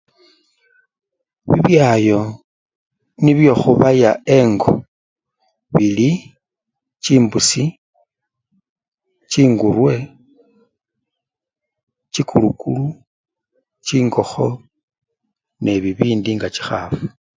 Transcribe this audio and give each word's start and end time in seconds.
Bibyayo 1.49 2.19
nibyo 3.23 3.53
khubaya 3.61 4.11
engo 4.37 4.71
bili 5.73 6.09
chimbusi, 7.03 7.63
chingurwe, 9.31 9.93
chikulukulu, 12.13 12.85
chingokho 13.85 14.47
ne 15.63 15.73
bibindi 15.83 16.29
nga 16.37 16.47
chikhafu 16.55 17.01